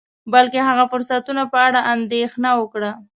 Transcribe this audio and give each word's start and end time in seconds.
بلکې 0.33 0.59
د 0.61 0.65
هغه 0.69 0.83
فرصتونو 0.91 1.43
په 1.51 1.57
اړه 1.67 1.79
اندیښنه 1.93 2.49
وکړه 2.59 2.91